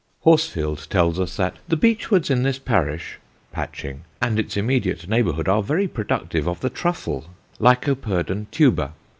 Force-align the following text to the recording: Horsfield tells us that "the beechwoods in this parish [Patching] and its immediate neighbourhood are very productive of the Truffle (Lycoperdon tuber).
Horsfield 0.21 0.87
tells 0.89 1.19
us 1.19 1.37
that 1.37 1.57
"the 1.67 1.77
beechwoods 1.77 2.31
in 2.31 2.41
this 2.41 2.57
parish 2.57 3.19
[Patching] 3.51 4.01
and 4.19 4.39
its 4.39 4.57
immediate 4.57 5.07
neighbourhood 5.07 5.47
are 5.47 5.61
very 5.61 5.87
productive 5.87 6.47
of 6.47 6.59
the 6.61 6.71
Truffle 6.71 7.25
(Lycoperdon 7.59 8.47
tuber). 8.49 8.93